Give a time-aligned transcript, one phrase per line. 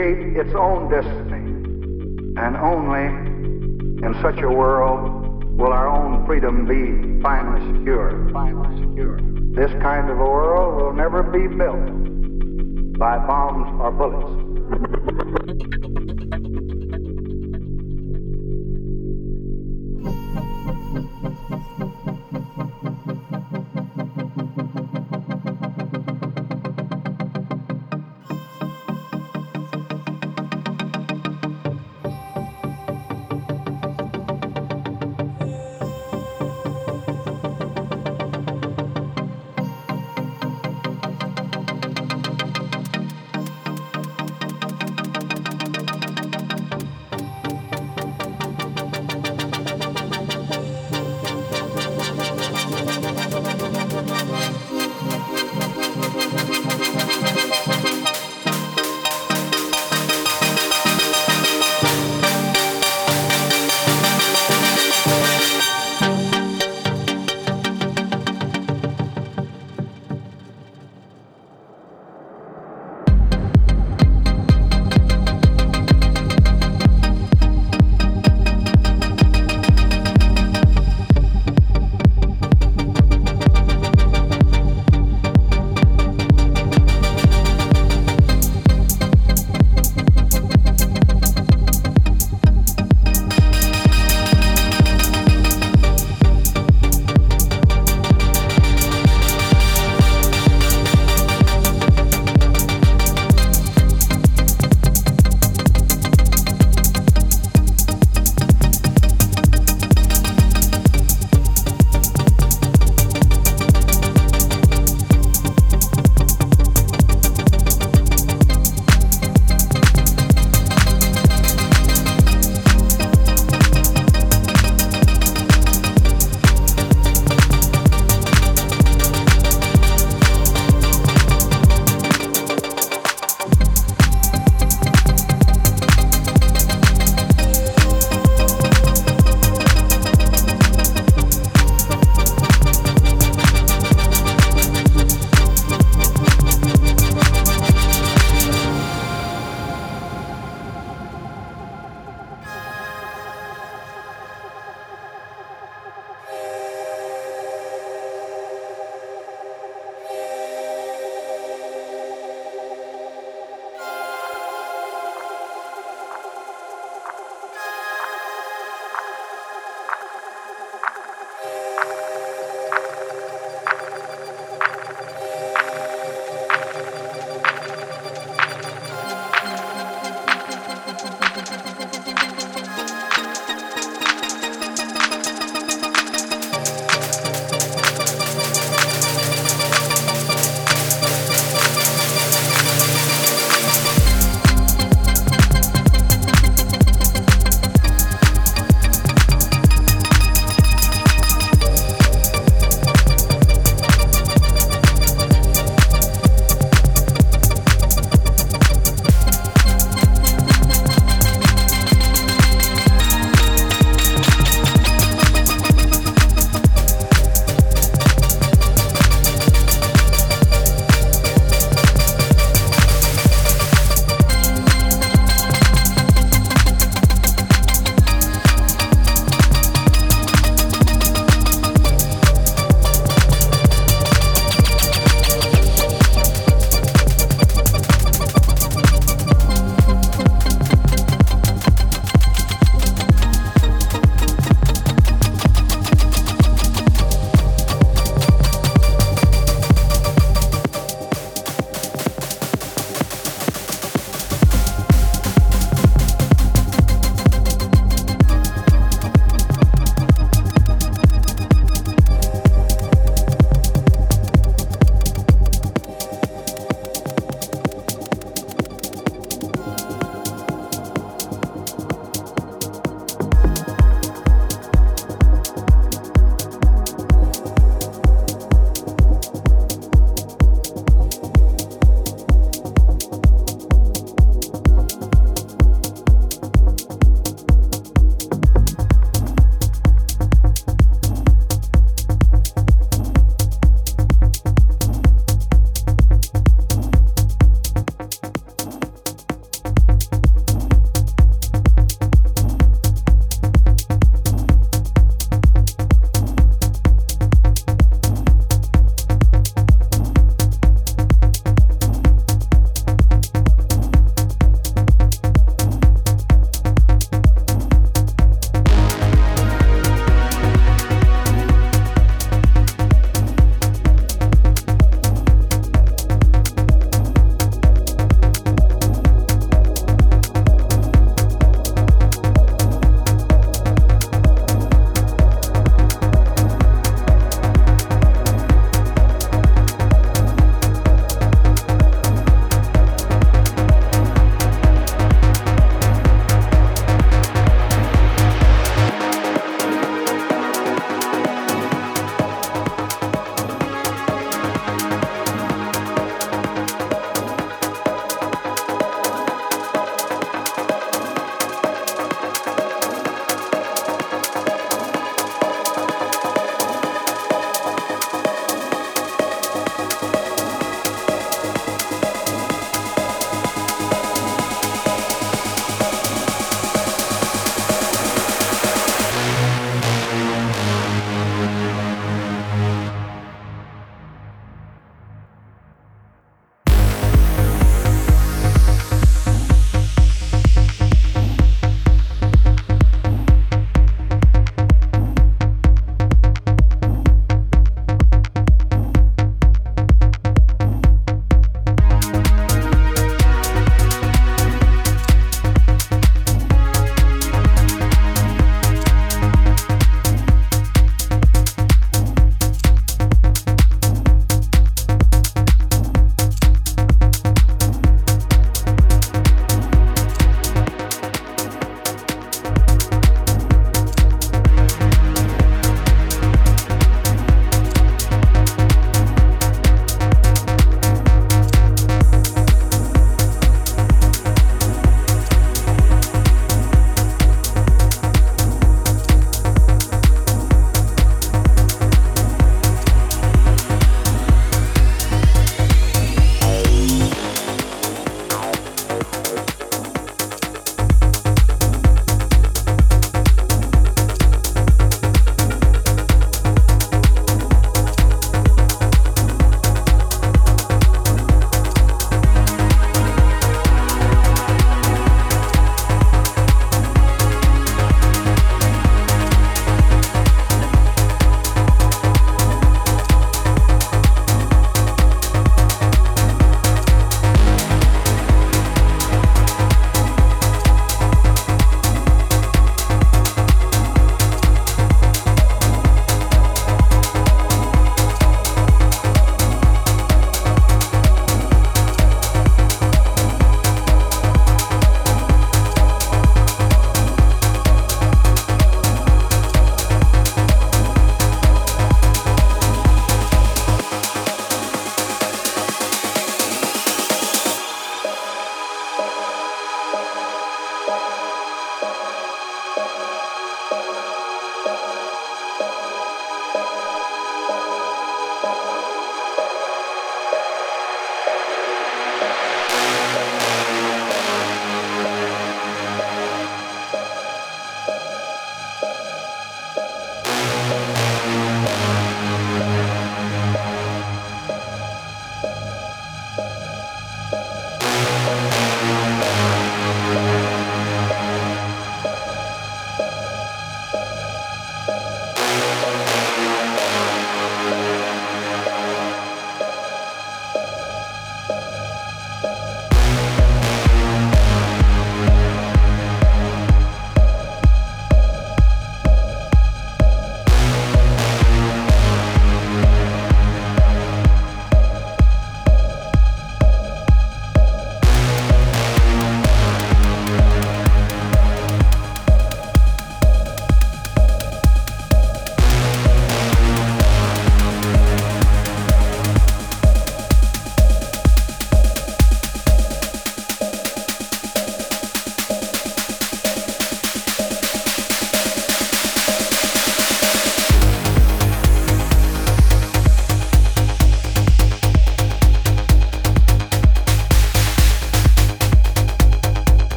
[0.00, 1.44] its own destiny,
[2.40, 3.06] and only
[4.06, 8.28] in such a world will our own freedom be finally secure.
[8.32, 9.20] Finally secure.
[9.52, 15.79] This kind of a world will never be built by bombs or bullets.